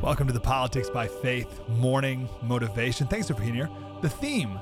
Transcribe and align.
Welcome 0.00 0.28
to 0.28 0.32
the 0.32 0.38
Politics 0.38 0.88
by 0.88 1.08
Faith 1.08 1.60
morning 1.68 2.28
motivation. 2.40 3.08
Thanks 3.08 3.26
for 3.26 3.34
being 3.34 3.52
here. 3.52 3.68
The 4.00 4.08
theme 4.08 4.60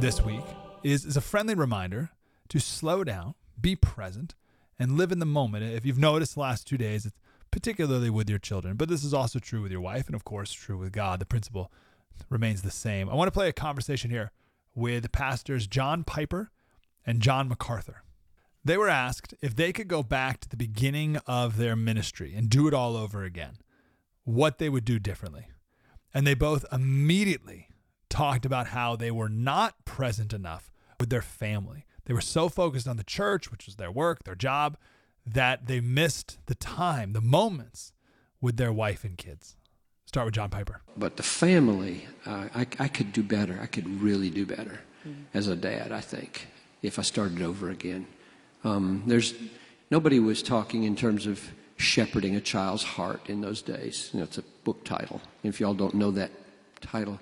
this 0.00 0.24
week 0.24 0.44
is, 0.82 1.04
is 1.04 1.14
a 1.18 1.20
friendly 1.20 1.54
reminder 1.54 2.08
to 2.48 2.58
slow 2.58 3.04
down, 3.04 3.34
be 3.60 3.76
present, 3.76 4.34
and 4.78 4.96
live 4.96 5.12
in 5.12 5.18
the 5.18 5.26
moment. 5.26 5.64
If 5.64 5.84
you've 5.84 5.98
noticed 5.98 6.34
the 6.34 6.40
last 6.40 6.66
two 6.66 6.78
days, 6.78 7.04
it's 7.04 7.14
particularly 7.50 8.08
with 8.08 8.30
your 8.30 8.38
children, 8.38 8.78
but 8.78 8.88
this 8.88 9.04
is 9.04 9.12
also 9.12 9.38
true 9.38 9.60
with 9.60 9.70
your 9.70 9.82
wife, 9.82 10.06
and 10.06 10.14
of 10.14 10.24
course, 10.24 10.54
true 10.54 10.78
with 10.78 10.90
God. 10.90 11.20
The 11.20 11.26
principle 11.26 11.70
remains 12.30 12.62
the 12.62 12.70
same. 12.70 13.10
I 13.10 13.14
want 13.14 13.28
to 13.28 13.32
play 13.32 13.50
a 13.50 13.52
conversation 13.52 14.10
here 14.10 14.32
with 14.74 15.12
pastors 15.12 15.66
John 15.66 16.02
Piper 16.02 16.50
and 17.04 17.20
John 17.20 17.46
MacArthur. 17.46 18.04
They 18.64 18.78
were 18.78 18.88
asked 18.88 19.34
if 19.42 19.54
they 19.54 19.70
could 19.70 19.88
go 19.88 20.02
back 20.02 20.40
to 20.40 20.48
the 20.48 20.56
beginning 20.56 21.18
of 21.26 21.58
their 21.58 21.76
ministry 21.76 22.34
and 22.34 22.48
do 22.48 22.66
it 22.66 22.72
all 22.72 22.96
over 22.96 23.22
again, 23.22 23.58
what 24.28 24.58
they 24.58 24.68
would 24.68 24.84
do 24.84 24.98
differently. 24.98 25.48
And 26.12 26.26
they 26.26 26.34
both 26.34 26.64
immediately 26.70 27.68
talked 28.10 28.44
about 28.44 28.68
how 28.68 28.94
they 28.94 29.10
were 29.10 29.28
not 29.28 29.84
present 29.86 30.32
enough 30.32 30.70
with 31.00 31.08
their 31.08 31.22
family. 31.22 31.86
They 32.04 32.14
were 32.14 32.20
so 32.20 32.48
focused 32.48 32.86
on 32.86 32.98
the 32.98 33.04
church, 33.04 33.50
which 33.50 33.66
was 33.66 33.76
their 33.76 33.90
work, 33.90 34.24
their 34.24 34.34
job, 34.34 34.76
that 35.26 35.66
they 35.66 35.80
missed 35.80 36.38
the 36.46 36.54
time, 36.54 37.12
the 37.12 37.20
moments 37.20 37.92
with 38.40 38.56
their 38.56 38.72
wife 38.72 39.02
and 39.02 39.16
kids. 39.16 39.56
Start 40.04 40.26
with 40.26 40.34
John 40.34 40.50
Piper. 40.50 40.82
But 40.96 41.16
the 41.16 41.22
family, 41.22 42.06
uh, 42.26 42.48
I, 42.54 42.66
I 42.78 42.88
could 42.88 43.12
do 43.12 43.22
better. 43.22 43.58
I 43.62 43.66
could 43.66 44.00
really 44.00 44.30
do 44.30 44.46
better 44.46 44.80
mm-hmm. 45.06 45.22
as 45.34 45.48
a 45.48 45.56
dad, 45.56 45.92
I 45.92 46.00
think, 46.00 46.48
if 46.82 46.98
I 46.98 47.02
started 47.02 47.42
over 47.42 47.70
again. 47.70 48.06
Um, 48.64 49.02
there's 49.06 49.34
nobody 49.90 50.18
was 50.18 50.42
talking 50.42 50.84
in 50.84 50.96
terms 50.96 51.26
of 51.26 51.50
shepherding 51.78 52.36
a 52.36 52.40
child's 52.40 52.82
heart 52.82 53.28
in 53.28 53.40
those 53.40 53.62
days. 53.62 54.10
You 54.12 54.20
know, 54.20 54.24
it's 54.24 54.38
a 54.38 54.44
book 54.64 54.84
title. 54.84 55.20
If 55.42 55.60
y'all 55.60 55.74
don't 55.74 55.94
know 55.94 56.10
that 56.10 56.30
title, 56.80 57.18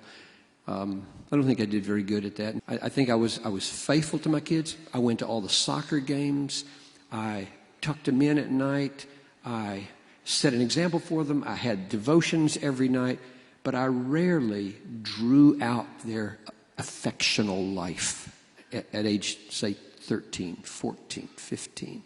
um, 0.67 1.07
I 1.31 1.35
don't 1.35 1.45
think 1.45 1.61
I 1.61 1.65
did 1.65 1.85
very 1.85 2.03
good 2.03 2.25
at 2.25 2.35
that. 2.37 2.55
I, 2.67 2.73
I, 2.83 2.89
think 2.89 3.09
I 3.09 3.15
was 3.15 3.39
I 3.45 3.49
was 3.49 3.69
faithful 3.69 4.19
to 4.19 4.29
my 4.29 4.39
kids. 4.39 4.75
I 4.93 4.99
went 4.99 5.19
to 5.19 5.27
all 5.27 5.41
the 5.41 5.49
soccer 5.49 5.99
games. 5.99 6.65
I 7.11 7.47
tucked 7.81 8.05
them 8.05 8.21
in 8.21 8.37
at 8.37 8.51
night. 8.51 9.05
I 9.45 9.87
set 10.25 10.53
an 10.53 10.61
example 10.61 10.99
for 10.99 11.23
them. 11.23 11.43
I 11.45 11.55
had 11.55 11.87
devotions 11.87 12.57
every 12.61 12.89
night, 12.89 13.19
but 13.63 13.75
I 13.75 13.85
rarely 13.85 14.75
drew 15.01 15.61
out 15.61 15.87
their 16.03 16.39
affectional 16.77 17.63
life 17.63 18.33
at, 18.73 18.85
at 18.93 19.05
age, 19.05 19.37
say, 19.49 19.73
13, 19.73 20.57
14, 20.63 21.27
15. 21.35 22.03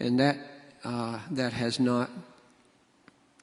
And 0.00 0.20
that, 0.20 0.36
uh, 0.84 1.18
that 1.30 1.52
has 1.52 1.78
not 1.78 2.10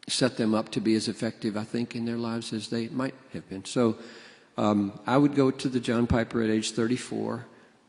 set 0.07 0.38
them 0.38 0.53
up 0.53 0.69
to 0.72 0.81
be 0.81 0.95
as 0.95 1.07
effective, 1.07 1.55
I 1.55 1.63
think, 1.63 1.95
in 1.95 2.05
their 2.05 2.17
lives 2.17 2.51
as 2.53 2.69
they 2.69 2.88
might 2.89 3.13
have 3.33 3.47
been. 3.50 3.66
So 3.66 3.97
um, 4.57 5.00
I 5.05 5.17
would 5.17 5.35
go 5.35 5.51
to 5.51 5.69
the 5.69 5.79
John 5.79 6.07
Piper 6.07 6.41
at 6.41 6.49
age 6.49 6.72
34, 6.72 7.45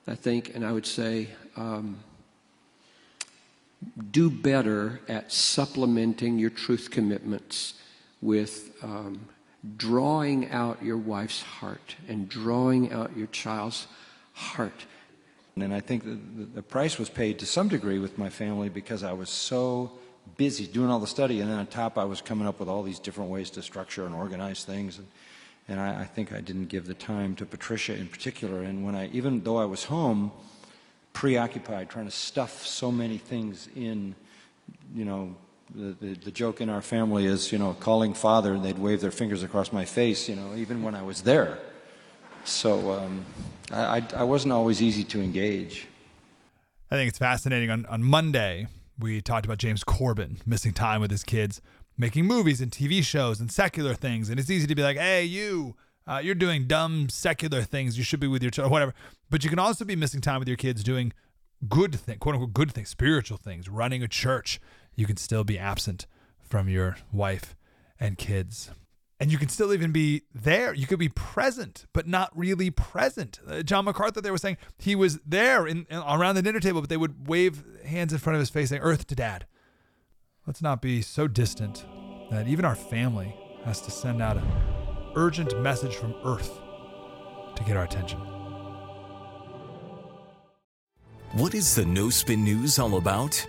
I 0.06 0.15
think, 0.15 0.55
and 0.55 0.65
I 0.65 0.72
would 0.72 0.87
say, 0.87 1.28
um, 1.56 1.99
do 4.10 4.31
better 4.31 5.00
at 5.09 5.33
supplementing 5.33 6.39
your 6.39 6.50
truth 6.50 6.91
commitments 6.91 7.75
with 8.21 8.72
um, 8.83 9.28
drawing 9.77 10.50
out 10.50 10.83
your 10.83 10.97
wife's 10.97 11.43
heart 11.43 11.97
and 12.09 12.28
drawing 12.28 12.93
out 12.93 13.16
your 13.16 13.27
child's 13.28 13.87
heart. 14.33 14.84
And 15.56 15.75
I 15.75 15.81
think 15.81 16.05
the, 16.55 16.62
price 16.62 16.99
was 16.99 17.11
paid 17.11 17.38
to 17.41 17.47
some 17.47 17.69
degree 17.69 17.99
with 17.99 18.19
my 18.19 18.31
family 18.31 18.69
because 18.69 19.03
I 19.03 19.12
was 19.12 19.28
so 19.28 19.93
busy 20.37 20.66
doing 20.66 20.91
all 20.91 21.00
the 21.00 21.06
study, 21.06 21.41
and 21.41 21.50
then 21.50 21.59
on 21.59 21.66
top, 21.66 21.99
I 21.99 22.05
was 22.05 22.21
coming 22.21 22.47
up 22.47 22.61
with 22.61 22.69
all 22.69 22.83
these 22.83 22.99
different 22.99 23.31
ways 23.31 23.50
to 23.50 23.62
structure 23.62 24.06
and 24.06 24.15
organize 24.15 24.65
things. 24.65 24.99
And, 24.99 25.06
and 25.69 25.81
I, 25.81 26.03
I 26.03 26.05
think 26.05 26.33
I 26.33 26.41
didn't 26.41 26.66
give 26.66 26.87
the 26.87 26.94
time 26.94 27.34
to 27.37 27.47
Patricia 27.47 27.94
in 27.94 28.06
particular. 28.06 28.62
And 28.62 28.84
when 28.84 28.94
I, 28.94 29.09
even 29.09 29.43
though 29.43 29.59
I 29.59 29.65
was 29.65 29.84
home, 29.84 30.33
preoccupied 31.12 31.91
trying 31.91 32.06
to 32.06 32.10
stuff 32.10 32.65
so 32.65 32.91
many 32.91 33.19
things 33.19 33.69
in, 33.75 34.15
you 34.94 35.05
know, 35.05 35.34
the, 35.75 35.97
the, 36.00 36.15
the, 36.15 36.31
joke 36.31 36.60
in 36.60 36.69
our 36.69 36.83
family 36.83 37.27
is, 37.27 37.53
you 37.53 37.59
know, 37.59 37.75
calling 37.75 38.15
father 38.15 38.55
and 38.55 38.65
they'd 38.65 38.78
wave 38.78 39.00
their 39.00 39.10
fingers 39.10 39.43
across 39.43 39.72
my 39.72 39.84
face, 39.84 40.28
you 40.28 40.34
know, 40.34 40.55
even 40.56 40.83
when 40.83 40.94
I 40.94 41.03
was 41.03 41.22
there. 41.22 41.59
So 42.50 42.93
um, 42.93 43.25
I, 43.72 44.05
I, 44.15 44.25
wasn't 44.25 44.53
always 44.53 44.83
easy 44.83 45.05
to 45.05 45.21
engage. 45.21 45.87
I 46.91 46.97
think 46.97 47.09
it's 47.09 47.19
fascinating. 47.19 47.71
On, 47.71 47.87
on 47.87 48.03
Monday, 48.03 48.66
we 48.99 49.21
talked 49.21 49.47
about 49.47 49.59
James 49.59 49.84
Corden 49.84 50.44
missing 50.47 50.72
time 50.72 51.00
with 51.00 51.10
his 51.10 51.22
kids, 51.22 51.60
making 51.97 52.27
movies 52.27 52.60
and 52.60 52.71
TV 52.71 53.03
shows 53.05 53.41
and 53.41 53.50
secular 53.50 53.94
things. 53.94 54.28
And 54.28 54.41
it's 54.41 54.50
easy 54.50 54.66
to 54.66 54.75
be 54.75 54.83
like, 54.83 54.97
hey, 54.97 55.25
you, 55.25 55.77
uh, 56.06 56.21
you're 56.22 56.34
doing 56.34 56.66
dumb 56.66 57.09
secular 57.09 57.62
things. 57.62 57.97
You 57.97 58.05
should 58.05 58.21
be 58.21 58.27
with 58.27 58.43
your 58.43 58.50
child, 58.50 58.71
whatever. 58.71 58.94
But 59.31 59.44
you 59.44 59.50
can 59.50 59.59
also 59.59 59.84
be 59.84 59.94
missing 59.94 60.21
time 60.21 60.41
with 60.41 60.49
your 60.49 60.56
kids 60.56 60.83
doing 60.83 61.12
good 61.69 61.94
things, 61.94 62.19
quote 62.19 62.34
unquote, 62.34 62.53
good 62.53 62.72
things, 62.72 62.89
spiritual 62.89 63.39
things, 63.39 63.69
running 63.69 64.03
a 64.03 64.09
church. 64.09 64.60
You 64.97 65.06
can 65.06 65.16
still 65.16 65.44
be 65.44 65.59
absent 65.59 66.06
from 66.41 66.69
your 66.69 66.97
wife 67.12 67.55
and 68.00 68.19
kids. 68.19 68.71
And 69.21 69.31
you 69.31 69.37
can 69.37 69.51
still 69.51 69.75
even 69.75 69.93
be 69.93 70.23
there. 70.35 70.73
You 70.73 70.87
could 70.87 70.99
be 70.99 71.11
present, 71.11 71.85
but 71.93 72.07
not 72.09 72.31
really 72.35 72.71
present. 72.71 73.39
Uh, 73.47 73.63
John 73.63 73.85
MacArthur, 73.85 74.23
they 74.23 74.31
were 74.31 74.39
saying 74.39 74.57
he 74.79 74.97
was 74.97 75.21
there 75.27 75.67
in, 75.67 75.87
in, 75.91 75.99
around 75.99 76.37
the 76.37 76.43
dinner 76.43 76.59
table, 76.59 76.81
but 76.81 76.89
they 76.89 76.97
would 76.97 77.29
wave 77.29 77.63
hands 77.85 78.15
in 78.15 78.19
front 78.19 78.37
of 78.37 78.41
his 78.41 78.49
face 78.49 78.71
saying, 78.71 78.81
Earth 78.81 79.07
to 79.09 79.15
dad. 79.15 79.45
Let's 80.47 80.63
not 80.63 80.81
be 80.81 81.03
so 81.03 81.29
distant 81.29 81.85
that 82.31 82.49
even 82.49 82.65
our 82.65 82.75
family 82.75 83.37
has 83.65 83.83
to 83.83 83.91
send 83.91 84.23
out 84.23 84.39
an 84.39 84.51
urgent 85.15 85.61
message 85.61 85.97
from 85.97 86.15
Earth 86.25 86.59
to 87.57 87.63
get 87.65 87.77
our 87.77 87.85
attention. 87.85 88.19
What 91.33 91.55
is 91.55 91.75
the 91.75 91.85
No 91.85 92.09
Spin 92.09 92.43
News 92.43 92.79
all 92.79 92.97
about? 92.97 93.47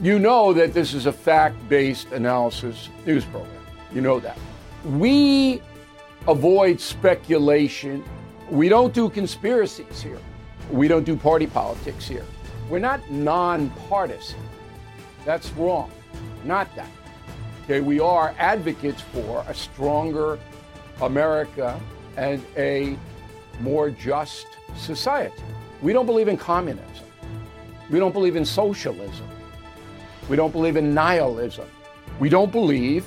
You 0.00 0.18
know 0.18 0.52
that 0.52 0.74
this 0.74 0.94
is 0.94 1.06
a 1.06 1.12
fact 1.12 1.56
based 1.68 2.10
analysis 2.10 2.88
news 3.06 3.24
program. 3.26 3.62
You 3.94 4.00
know 4.00 4.18
that. 4.18 4.36
We 4.84 5.62
avoid 6.26 6.80
speculation. 6.80 8.04
We 8.50 8.68
don't 8.68 8.92
do 8.92 9.08
conspiracies 9.08 10.02
here. 10.02 10.18
We 10.70 10.88
don't 10.88 11.04
do 11.04 11.16
party 11.16 11.46
politics 11.46 12.08
here. 12.08 12.24
We're 12.68 12.78
not 12.78 13.10
nonpartisan. 13.10 14.40
That's 15.24 15.50
wrong. 15.52 15.90
Not 16.44 16.74
that. 16.74 16.90
Okay, 17.64 17.80
we 17.80 18.00
are 18.00 18.34
advocates 18.38 19.00
for 19.00 19.44
a 19.46 19.54
stronger 19.54 20.38
America 21.00 21.80
and 22.16 22.44
a 22.56 22.96
more 23.60 23.90
just 23.90 24.46
society. 24.76 25.42
We 25.80 25.92
don't 25.92 26.06
believe 26.06 26.28
in 26.28 26.36
communism. 26.36 27.06
We 27.90 27.98
don't 27.98 28.12
believe 28.12 28.36
in 28.36 28.44
socialism. 28.44 29.28
We 30.28 30.36
don't 30.36 30.52
believe 30.52 30.76
in 30.76 30.94
nihilism. 30.94 31.68
We 32.18 32.28
don't 32.28 32.50
believe 32.50 33.06